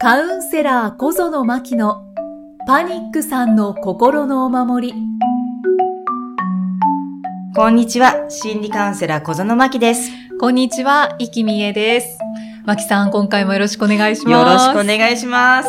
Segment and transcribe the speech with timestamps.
[0.00, 2.04] カウンセラー小園真希の
[2.68, 4.94] パニックさんの心のお守り。
[7.56, 8.26] こんにちは。
[8.28, 10.12] 心理カウンセラー小園真希です。
[10.38, 12.16] こんにちは、生きみえです。
[12.64, 14.30] 真希さん、今回もよろしくお願いします。
[14.30, 15.68] よろしくお願いします。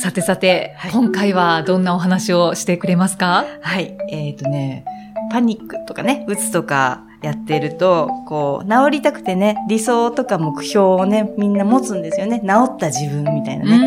[0.00, 3.46] さてさて、はい今回はどんなお話をしてくれますか？
[3.62, 3.98] はい。
[4.12, 4.84] えっ、とね、
[5.32, 12.40] パニックとかね、うつとかやってると、こう、治りたくてね、理想とか目標をね、みんな持つんですよね。
[12.40, 13.78] 治った自分みたいなね。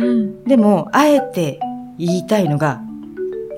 [0.00, 0.26] ね。
[0.46, 1.58] でも、あえて
[1.98, 2.80] 言いたいのが、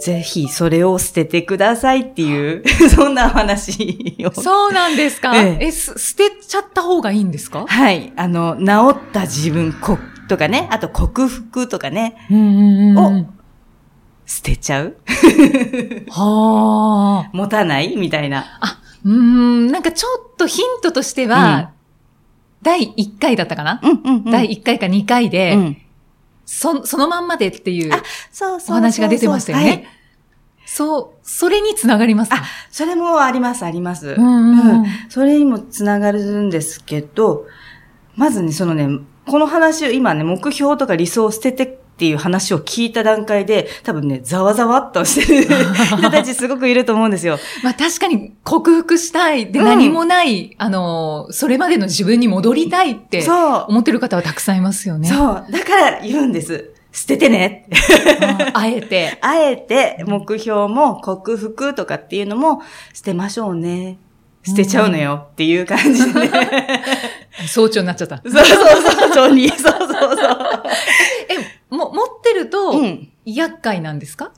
[0.01, 2.62] ぜひそれを捨ててくださいっていう、
[2.95, 4.41] そんなお話を。
[4.41, 7.65] そうなんですか、えええす捨てちゃった方がいいんですか？
[7.67, 8.12] はい。
[8.17, 8.62] あの、治
[8.93, 9.98] った自分こ
[10.29, 13.27] とかね、あと克服とかね、うんうんうん。
[14.27, 14.97] 捨てちゃう
[16.11, 17.31] はあ。
[17.37, 17.97] 持たない？
[17.97, 18.45] みたいな。
[19.06, 21.70] うーん、なんかちょっとヒントとしては、
[22.62, 24.24] 第1回だったかな、うんうん、うん。
[24.24, 25.77] 第1回か2回で、うん。
[26.44, 27.92] そ、そのまんまでっていう
[28.69, 29.64] お話が出てましたよね。
[29.64, 29.86] はい
[30.69, 32.39] そう、それにつながりますか？
[32.39, 34.16] あ、それもあります、あります。
[34.19, 37.47] うんうんうんそれにもつながるんですけど、
[38.16, 38.88] まずね、そのね、
[39.27, 45.47] この話を今ね、目標とか理想を捨ててっていう話を聞いた段階で、多分ね、ざわざわっとしてる
[45.97, 47.38] 人たちすごくいると思うんですよ。
[47.62, 49.50] まあ確かに克服したい。
[49.50, 53.64] で、うん何もない、あの、それまでの自分に戻りたいってそう。
[53.69, 55.08] 思ってる方はたくさんいますよね。
[55.08, 55.47] そう。
[55.50, 56.70] だから言うんです。
[56.92, 57.66] 捨ててね。
[58.53, 59.16] ああえて。
[59.22, 63.98] あえて目標も克服とかっていうのも捨てましょうね。
[64.47, 66.31] 捨てちゃうのよっていう感じで、ね。
[67.48, 68.16] 早朝になっちゃった。
[68.19, 70.38] そうそうそう、そうに、そうそうそう。
[71.28, 73.09] え、も、持ってると、うん。
[73.25, 74.33] 厄介なんですか？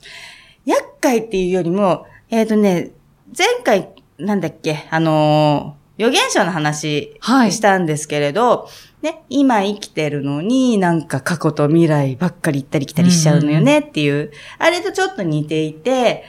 [0.65, 2.91] 厄介っていうよりも、えっ、とね、
[3.37, 7.51] 前回、なんだっけ、あのー予言者の話はい。
[7.51, 8.69] したんですけれど、
[9.01, 16.23] ね、今生きてるのになんか過去と未来ばっかり行ったり来たりしちゃうのよねっていう、あれとちょっと似ていて、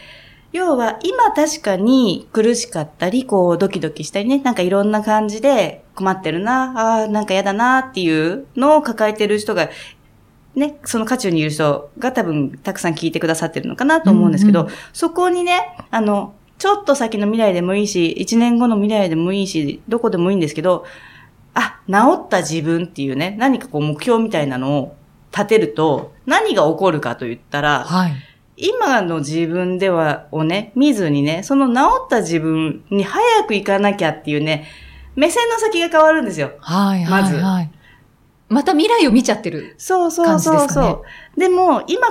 [0.50, 9.70] 要は今確かに苦しかったり、こうドキドキしたりね、なんかいろんな感じで困ってるな、ああ、なんか嫌だなっていうのを抱えてる人が
[10.60, 20.84] ね、その渦中にいる人が多分たくさん聞いてくださってるのかなと思うんですけど、うんうそこにね、あの、ちょっと先の未来でもいいし、一年後の未来でもいいし、どこでもいいんですけど、
[21.54, 24.96] あ、治った自分っていうね、何かこう目標みたいなのを
[25.32, 28.12] 立てると、何が起こるかと言ったら、はい。
[28.58, 34.66] 今の自分では、をね、見ずにね、その治った自分に早く行かなきゃっていうね、
[35.16, 36.52] 目線の先が変わるんですよ。
[36.60, 37.64] はい、はい、まずはい。
[37.64, 37.79] ま
[38.64, 39.74] た未来を見ちゃってる。
[39.78, 40.84] そうそうそう感じですそう。
[40.84, 41.02] か
[41.36, 42.08] ねでも、今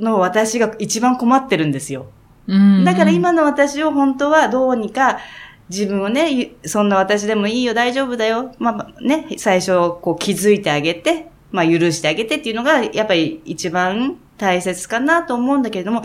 [0.00, 2.06] の私が一番困ってるんですよ。
[2.48, 5.20] うんだから今の私を本当はどうにか
[5.68, 8.52] 自分をね、ゆそんな私でもいいよ、大丈夫だよ。
[8.58, 16.02] まあまあね、最初こう気づいてあげて、まあ許してあげてっていうのがやっぱり一番大切かなと思うんだけれども、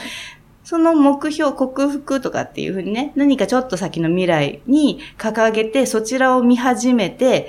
[0.63, 7.47] その目標、克服とかっていうふうにね、何かちょっと先の未来に掲げて、そちらを見始めて、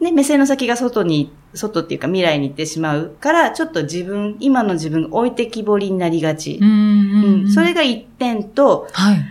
[0.00, 6.58] ね、目線の先が外に、外っていうか未来に行ってしまうから、ちょっと自分、今の自分置いてきぼりになりがち。
[6.60, 9.24] うんうんうん、それが一点と、はい。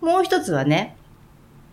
[0.00, 0.96] もう一つはね、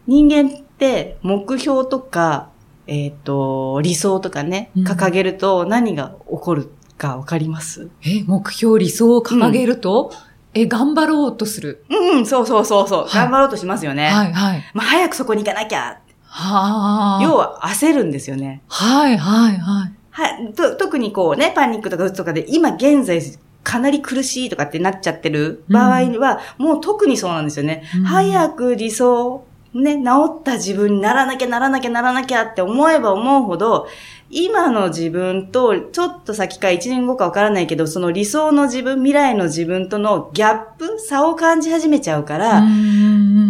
[0.07, 2.49] 人間って目標とか、
[2.87, 7.89] えっ、と、理想とかね、うん掲げると何が起こるかわかります？
[8.03, 10.11] え、目標、理想を掲げると、
[10.53, 11.83] え、頑張ろうとする。
[11.89, 14.07] うん、うんそうそうそうそう、はい頑張ろうとしますよね。
[14.09, 14.63] はい、はい。
[14.73, 15.99] まあ、早くそこに行かなきゃ。
[16.35, 17.23] はあ。
[17.23, 18.61] 要は焦るんですよね。
[18.67, 19.93] はい、はい、はい。
[20.11, 23.21] はい、と特にこうね、パニックとかうつとかで、今現在
[23.63, 27.83] かなり苦しいとかってなっちゃってる場合には、もう特にそうなんですよね。
[27.95, 30.03] うん早く理想、ね、治
[30.39, 33.87] った自分にならなきゃならなきゃならなきゃって思えば思うほど、
[34.29, 42.81] 今の自分とちょっと先か1年後かわからないけど、その理想の自分、未来の自分とのギャップ、差を感じ始めちゃうから、うんうんう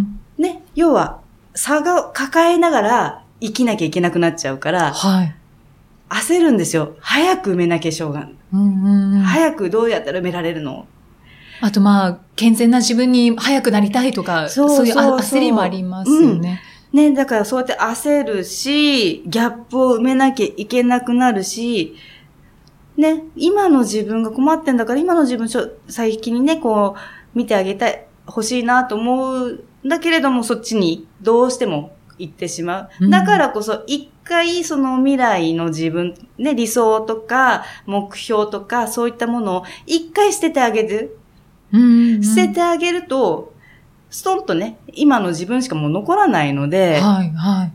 [0.02, 1.25] んね、要は
[1.56, 5.35] 差が抱えながら生きなきゃいけなくなっちゃうから、はい。
[6.09, 6.96] 焦るんですよ。
[7.00, 8.29] 早く埋めなきゃしょうが。
[8.53, 10.85] うんうんうん早くどうやったら埋められるの？
[11.62, 16.62] あとまあ、健全な自分に早くなりたいとか、そうそういう焦りもありますよね。
[16.94, 21.96] ね、だからそうやって焦るし、ギャップを埋めなきゃいけなくなるし、
[22.96, 25.50] ね、今の自分が困ってんだから、今の自分
[25.90, 33.05] 最近にね、こう、見てあげたい、欲しいなと思うんだけれども、そっちにどうしても行ってしまう。
[33.05, 41.20] うんだからこそ、一回その未来の自分、ね、理想とか、目標とか、そういったものを一回捨ててあげる。
[42.23, 43.53] 捨ててあげると、
[44.09, 47.72] ストンとね、今の自分しかもう残らないので、はい、はい。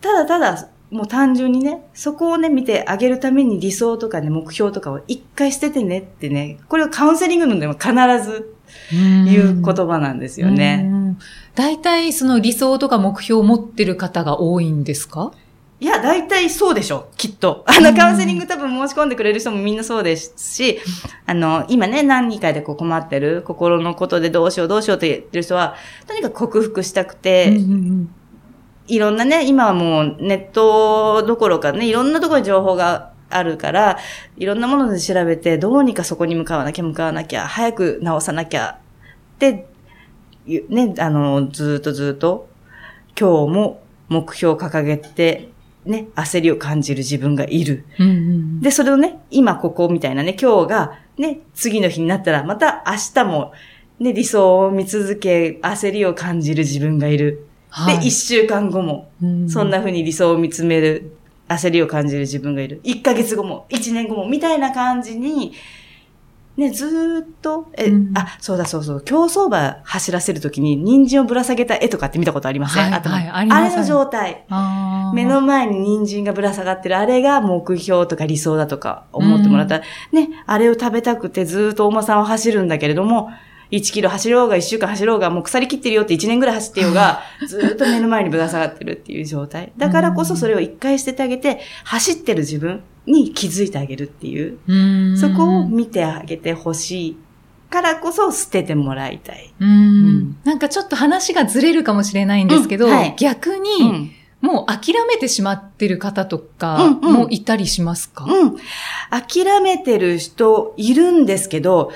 [0.00, 7.92] ただただもう単純にね、そこをね、見てあげるために理想とかね、目標とかを一回捨ててねってね、これをカウンセリングのでも必
[8.22, 8.54] ず
[8.92, 11.16] 言う言葉なんですよね。
[11.54, 15.32] 大体その理想とか目標を持ってる方が多いんですか？
[15.82, 17.64] いや、大体そうでしょ、きっと。
[17.66, 20.78] あの、カウンセリング多分申し込んでくれる人もみんなそうですし、
[21.24, 25.76] あの、今ね、何人かでこう困ってる、心のことでどうしようどうしようって言ってる人は、
[26.06, 27.58] とにかく克服したくて、
[28.90, 33.98] いろんなね、今はもうネットどころかね、いろんなところに情報があるから、
[34.36, 38.78] いろんなもので調べて、どうにかそこに向かわなきゃ向かわなきゃ、早く直さなきゃ、
[39.36, 39.66] って、
[40.68, 42.48] ね、あの、ずっとずっと、
[43.18, 45.50] 今日も目標を掲げて、
[45.84, 47.84] ね、焦りを感じる自分がいる。
[47.98, 53.52] うんうん、で、それをね、今ここみたいなね、今日が、ね、次の日になったら、また明日も、
[54.00, 57.46] ね、理想を見続け、焦りを感じる自分がいる。
[57.70, 59.10] はい、で、一週間後も、
[59.48, 61.12] そんな風に理想を見つめる、
[61.48, 62.80] 焦りを感じる自分がいる。
[62.84, 65.52] 一ヶ月後も、一年後も、みたいな感じに、
[66.56, 74.44] ね、ずーっと、え、うん、あ、そうだそうそう、競走馬走らせるときに人参をぶら下げた絵とかって見たことありません、はい、頭、はい、ああれの状態。
[75.14, 79.78] 目の前に人参がぶら下がってる、あれが目標とか理想だとか思ってもらった。
[79.78, 83.30] ら、うん、ね、あれを食べたくてずーっとお馬さんを走るんだけれども、
[83.70, 89.72] 1キロ走ろうが1週間走ろうが、もう腐りきってるよって1年ぐらい走ってようが、 ずっと目の前にぶら下がってるっていう状態。
[89.76, 94.58] だからこそそれを一回捨ててあげて、走ってる自分に気づいてあげるっていう。
[94.66, 97.16] うそこを見てあげてほしい。
[97.70, 99.54] からこそ捨ててもらいたい。
[99.60, 108.56] うん、なんかちょっと話がずれるかもしれないんですけど、うんはい、逆に、うんもう諦めてしまってる方とかもいたりしますか、うん、うん、
[109.10, 111.92] 諦めてる人いるんですけど、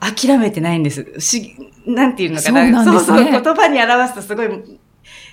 [0.00, 1.06] 諦めてないんです。
[1.18, 1.54] し、
[1.86, 2.60] なんていうのかな。
[2.60, 3.18] そうなんですね。
[3.18, 4.48] そうそう、言葉に表すとすごい、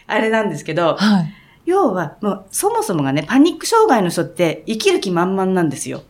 [0.08, 1.34] あれなんですけど、はい、
[1.66, 6.04] 要は、もう、そもそもがね、パニック障害の人って生きる気満々なんですよ。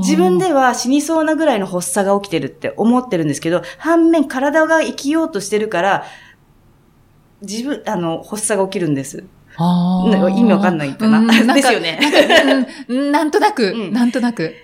[0.00, 6.04] 自分では死にそうなぐらいの発作が起きてるって思ってるんですけど、反面体が生きようとしてるから、
[7.40, 9.24] 自分、あの、発作が起きるんです。
[9.58, 11.54] 意味わかんないかな。
[11.54, 11.98] ですよね。
[12.88, 14.54] なんとなく、うん、なんとなく。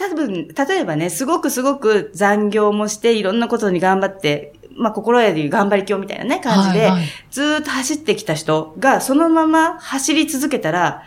[0.00, 11.02] 多分、例えばね、すごくすごく残業もして、いろんなことに頑張って、まあ、心得でいう頑張り今日みたいなね、感じで、はいはい、ずっと走ってきた人が、そのまま走り続けたら、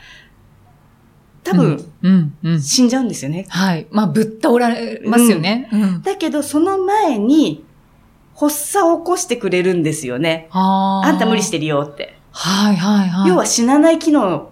[1.43, 3.47] 多分、うんうん、死んじゃうんですよね。
[3.49, 3.87] はい。
[3.89, 5.69] まあ、ぶっ倒られますよね。
[5.73, 7.65] うん、だけど、その前に、
[8.35, 10.49] 発作を起こしてくれるんですよね。
[10.51, 12.15] ああんた無理してるよって。
[12.31, 13.29] はいはいはい。
[13.29, 14.51] 要は死なない機能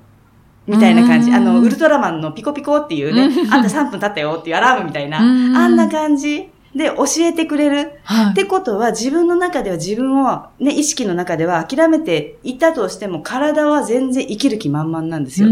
[0.68, 1.31] みたいな感じ。
[1.31, 8.00] あの、ウルトラマンのピコピコっていうね、あんた3分経ったよっていうアラームみたいな、あんな感じで教えてくれる。
[8.04, 15.50] はい、ってことは自分の中では自分を、ね、意識の中では諦めていたとしても体は全然生きる気満々なんですよ。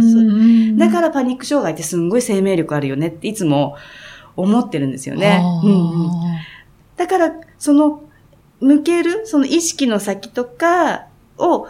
[0.77, 3.75] だからパニック障害ってすんごい生命力あるよねっていつも
[4.35, 5.41] 思ってるんですよね。
[5.63, 6.11] うんうん、
[6.95, 8.03] だから、その、
[8.61, 11.07] 向ける、その意識の先とか
[11.37, 11.67] を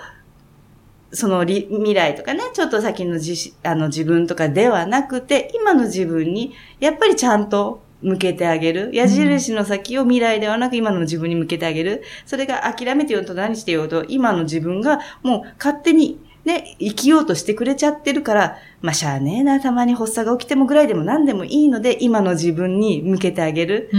[1.12, 8.92] その未来とかね、ちょっと先の自あの自分とかではなくて、今の自分に、やっぱりちゃんと向けてあげる。
[8.94, 12.04] 矢印の先を未来ではなく今の自分に向けてあげる。
[12.26, 23.88] それが諦めてようと何してようと、今の自分がもう勝手にね、生きようとしてくれちゃってるから、まあ、しゃあねえな、たまに発作が起きてもぐらいでも何でもいいので、今の自分に向けてあげる。
[23.88, 23.98] って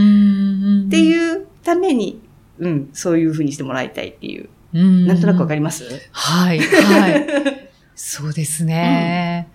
[0.98, 2.20] いうために、
[2.58, 4.48] うん、そういうふうにしてもらいたいっていう。
[4.72, 5.84] なんとなくわかります？
[6.12, 7.70] はい、はい。
[7.94, 9.48] そうですね、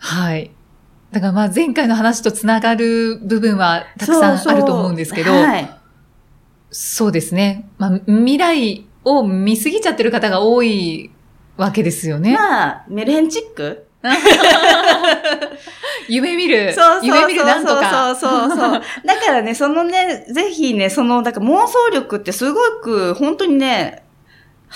[0.00, 0.50] うん、はい。
[1.12, 5.70] だからまあ前回の話とつながる部分はたくさんあると思うんですけど、そうはい、
[6.70, 7.68] そうですね。
[7.78, 11.10] まあ未来を見すぎちゃってる方が多い
[11.56, 12.34] わけですよね。
[12.34, 13.86] まあ、メルヘンチック？
[16.08, 16.72] 夢見る。
[16.74, 18.14] そうそう夢見るなんとか。
[18.14, 18.82] そうそうそうそう。
[19.06, 24.03] だからね、そのね、ぜひね、その、だから妄想力ってすごく、本当にね、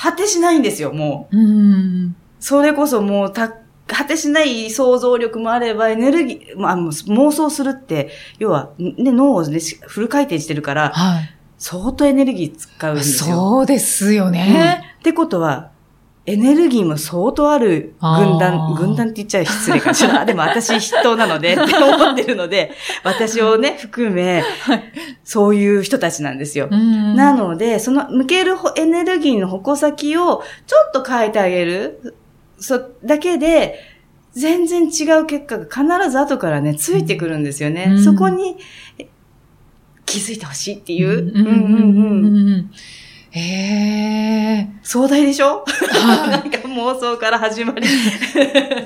[0.00, 1.36] 果てしないんですよ、もう。
[1.36, 2.16] うん。
[2.38, 3.52] それこそもう、た、
[3.86, 13.36] 果てしない想像力もあれば、エネルギー、まあ、妄想するって、要は、ね、脳をね、フル回転してるから、はい、相当エネルギー使うんですよ。
[13.36, 14.84] そうですよね。
[14.84, 15.72] うん、ってことは、
[16.28, 20.24] エネルギーも相当ある軍団、軍団って言っちゃ失礼かしら。
[20.26, 22.70] でも私筆頭なのでって思ってるので、
[23.02, 24.44] 私をね、含め、
[25.24, 26.68] そういう人たちなんですよ。
[26.68, 32.14] なので、その向けるエネルギーの矛先をちょっと変えてあげる。
[32.58, 33.80] そ、だけで、
[34.32, 37.96] 全然違う結果が必ず後からね、ついてくるんですよね。
[38.04, 38.58] そこに
[40.04, 41.08] 気づいてほしいっていう。
[41.10, 44.68] うんうんうんへえ。
[44.82, 47.86] 壮大でしょ、はい、なんか妄想から始まり。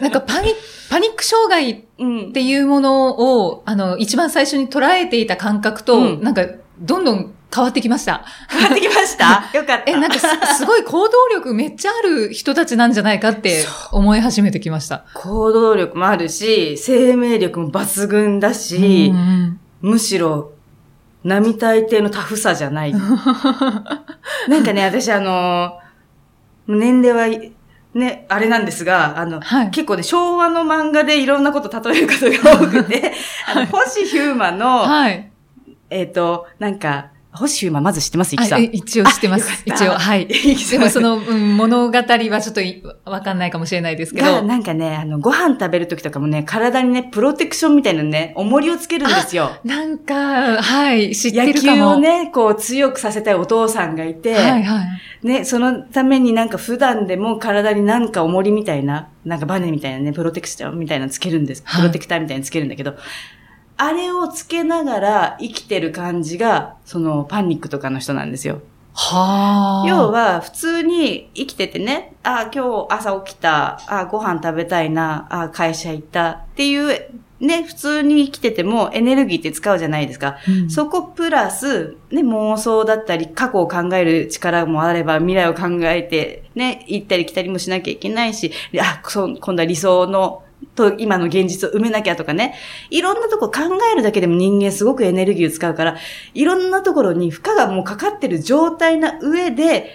[0.00, 0.52] なんかパニ
[0.90, 6.44] パニック障害っていうものを、あの、一番最初に捉えていた感覚と、うん、なんか、
[6.78, 8.25] どんどん変わってきました。
[8.49, 9.44] 変わってきました？
[9.56, 9.90] よかった。
[9.90, 10.26] え、なんかす
[10.58, 15.04] すごい行動力めっちゃある人たちなんじゃないかって思い始めてきました。
[15.14, 19.16] 行動力もあるし、生命力も抜群だし、うん
[19.82, 20.51] うん、むしろ
[21.25, 22.93] 並大抵のタフさじゃない。
[24.49, 25.79] なんかね、私あの、
[26.67, 27.52] 年齢は、
[27.95, 33.12] ね、あれなんですが、あの、はい、結構ね、昭和の漫画でいろんなこと例えることが多くて、
[33.47, 35.31] あの、星ヒューマの、はい、
[35.91, 38.65] えっ、ー、と、なんか、星馬まず知ってますイキさん。
[38.65, 39.62] 一応知ってます。
[39.65, 40.27] 一応、はい。
[40.71, 44.43] でもその、うん、物語はちょっとわかんないかもしれないですけど。
[44.43, 49.51] なんかね、あの、ご飯食べるときとかもね、体にね、プロテクションみたいなね、重りをつけるんですよ。
[49.65, 51.77] なんか、はい、知ってるかも。
[51.77, 54.83] 野球をね、こう強くさせたいお父さんがいて、はいは
[55.23, 55.27] い。
[55.27, 61.62] ね、そのためになんか普段でも体になんか重りみたいな、なんかバネみたいなね、プロテクションみたいなのつけるんです。
[61.62, 63.01] プロテクターみたいなのつけるんだけど、はい
[63.76, 68.61] あれをつけながら生きてる感じが、そのパニックとかの人なんですよ。
[68.95, 69.88] はあ。
[69.88, 77.11] 要は、普通に生きててね、あ今日朝起きた、あご飯食べたいな、あ会社行ったっていう、
[77.41, 80.37] ね、普通に生きててもエネルギーって使うじゃないですか。
[80.49, 92.54] うん、そこプラス、ね、妄想だったり、過去を考える力もあれば、未来を考えて、ね、行ったり来たりもしなきゃいけないし、あ、今度は理想のと今の現実を埋めなきゃとかね。
[92.90, 93.61] いろんなとこ考
[93.92, 95.97] えるだけでも人間すごくエネルギーを使うから、
[96.35, 99.90] いろんなところに負荷がもうかかってる状態な上で、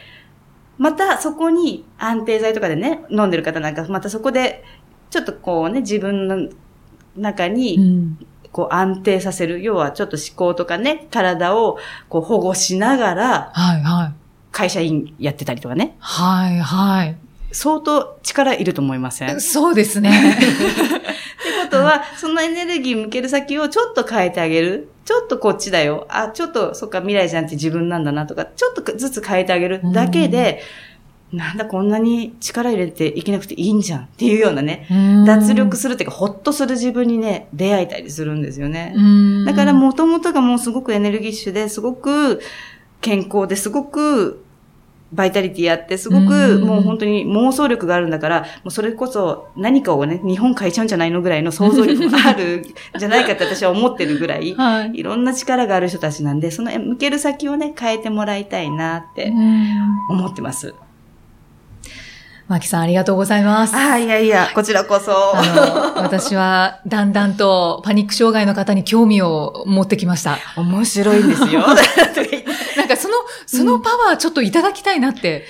[0.77, 4.63] またそこに安定剤とかでね、飲んでる方なんか、またそこで、
[5.09, 6.49] ちょっとこうね、自分の
[7.15, 8.15] 中に、
[8.51, 9.61] こう安定させる。
[9.61, 11.77] 要はちょっと思考とかね、体を
[12.09, 14.13] こう保護しながら、はいはい。
[14.51, 15.95] 会社員やってたりとかね。
[15.99, 17.17] はいはい。
[17.51, 19.41] 相当力いると思いません？
[19.41, 20.09] そうですね。
[20.35, 20.45] って
[21.65, 24.89] ことは、そのエネルギー向ける先をちょっと変えてあげる。
[25.05, 26.05] ちょっとこっちだよ。
[26.09, 30.61] あ、ちょっと、そっか、未来じゃんって自分なんだなとか、ちょっとずつ変えてあげるだけで、
[31.31, 34.87] なんだこんなに力入れていけなくていいんじゃんっていうようなね、
[35.25, 38.93] 脱力するっていうか、ほっとする自分にね、出会えたりするんですよね。
[39.45, 42.39] だからもともとがもうすごくエネルギッシュですごく
[43.01, 44.43] 健康ですごく
[45.13, 52.65] バイタリティあって、すごくもう本当に妄想力があるんだから、もうそれこそ何かをね、日本変えちゃうんじゃないのぐらいの想像力がある
[52.97, 59.31] じゃないかって私は思ってるぐらい、 はい、いろんな力がある人たちなんで、その向ける先をね、変えてもらいたいなって
[60.09, 60.73] 思ってます。
[62.47, 63.75] マキさんありがとうございます。
[63.75, 65.11] ああ、いやいや、こちらこそ。
[65.97, 70.37] 私はだんだんとパニック障害の方に興味を持ってきました。
[70.55, 71.65] 面白いんですよ。
[72.77, 73.15] なんかその、
[73.45, 75.45] そのパワーちょっといただきたいなって、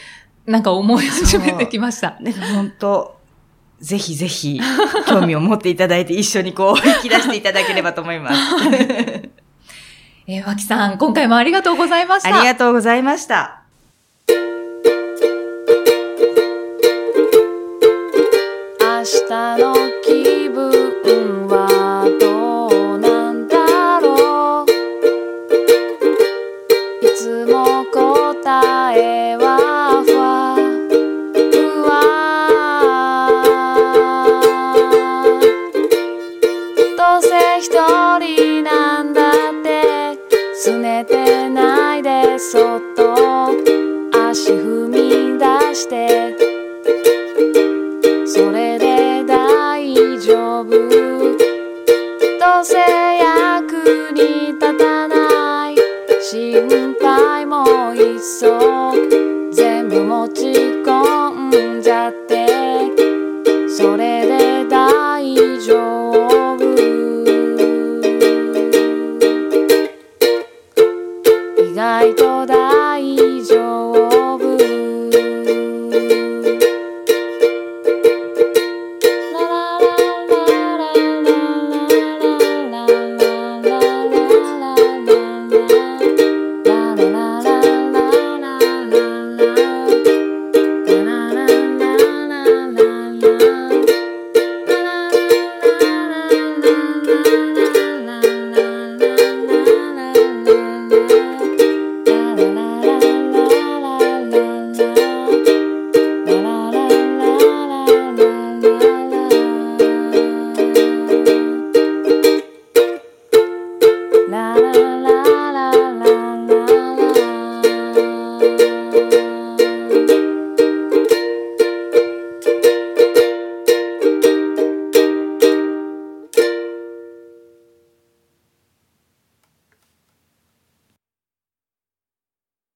[0.46, 2.18] なんか思い始めてきました。
[2.22, 3.18] ね、本当
[3.80, 4.60] ぜひぜひ、
[5.08, 8.40] 興味を持っていただいて、一緒にこう、引き出していただければと思います。
[10.30, 12.36] えー、脇さん、今回もありがとうございました。
[12.36, 13.62] ありがとうございました。
[18.82, 19.97] 明日の
[48.38, 48.67] そ